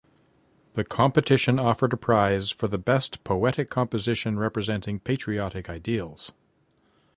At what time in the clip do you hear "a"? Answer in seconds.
1.93-1.95